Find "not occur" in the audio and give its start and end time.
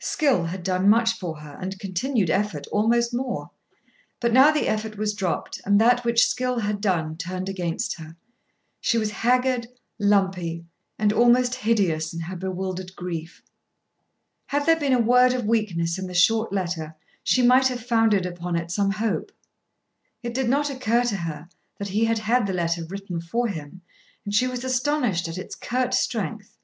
20.48-21.04